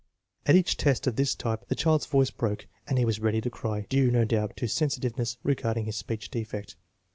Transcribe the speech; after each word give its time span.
at 0.47 0.55
each 0.55 0.77
test 0.77 1.05
of 1.05 1.15
this 1.15 1.35
type 1.35 1.67
the 1.67 1.75
child's 1.75 2.07
voice 2.07 2.31
broke 2.31 2.65
and 2.87 2.97
he 2.97 3.05
was 3.05 3.19
ready 3.19 3.39
to 3.39 3.51
cry, 3.51 3.85
due, 3.87 4.09
no 4.09 4.25
doubt, 4.25 4.57
to 4.57 4.67
sensitiveness 4.67 5.37
regarding 5.43 5.85
his 5.85 5.95
speech 5.95 6.31
defect. 6.31 6.75